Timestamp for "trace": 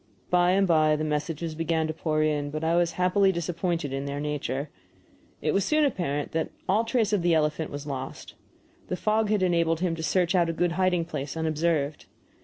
6.85-7.13